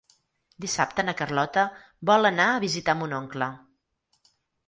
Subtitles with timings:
[0.63, 1.65] Dissabte na Carlota
[2.11, 3.51] vol anar a visitar mon oncle.